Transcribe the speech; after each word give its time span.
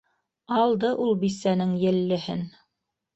Алды 0.59 0.89
ул 1.03 1.13
бисәнең 1.23 1.75
еллеһен! 1.83 2.43